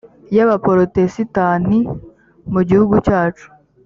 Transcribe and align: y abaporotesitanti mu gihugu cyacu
y 0.35 0.39
abaporotesitanti 0.45 1.79
mu 2.51 2.61
gihugu 2.69 2.95
cyacu 3.05 3.47